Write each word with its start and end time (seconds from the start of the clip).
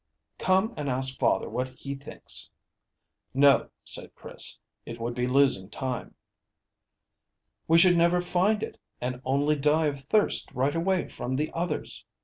"Come 0.39 0.73
and 0.77 0.89
ask 0.89 1.19
father 1.19 1.47
what 1.47 1.67
he 1.77 1.93
thinks." 1.93 2.49
"No," 3.35 3.69
said 3.85 4.15
Chris; 4.15 4.59
"it 4.83 4.99
would 4.99 5.13
be 5.13 5.27
losing 5.27 5.69
time." 5.69 6.15
"We 7.67 7.77
should 7.77 7.95
never 7.97 8.19
find 8.19 8.63
it, 8.63 8.79
and 8.99 9.21
only 9.23 9.55
die 9.57 9.85
of 9.85 9.99
thirst 10.01 10.51
right 10.53 10.75
away 10.75 11.07
from 11.07 11.35
the 11.35 11.51
others." 11.53 12.03